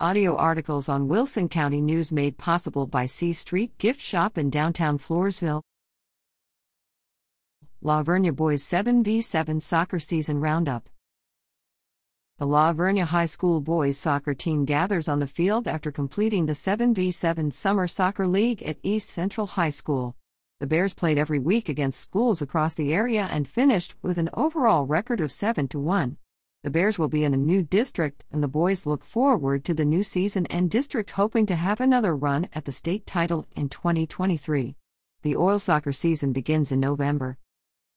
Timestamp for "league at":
18.26-18.78